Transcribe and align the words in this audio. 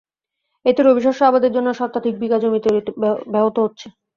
এতে 0.65 0.81
রবি 0.81 1.01
শস্য 1.03 1.21
আবাদের 1.25 1.51
জন্য 1.53 1.69
শতাধিক 1.73 2.13
বিঘা 2.21 2.37
জমি 2.39 2.59
তৈরি 2.61 2.79
ব্যাহত 3.33 3.55
হচ্ছে। 3.65 3.87